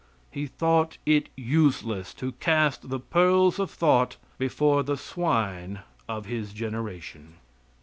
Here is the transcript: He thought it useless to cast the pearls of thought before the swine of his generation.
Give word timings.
He 0.31 0.47
thought 0.47 0.97
it 1.05 1.29
useless 1.35 2.11
to 2.15 2.31
cast 2.39 2.89
the 2.89 2.99
pearls 2.99 3.59
of 3.59 3.69
thought 3.69 4.17
before 4.39 4.81
the 4.81 4.97
swine 4.97 5.81
of 6.09 6.25
his 6.25 6.53
generation. 6.53 7.35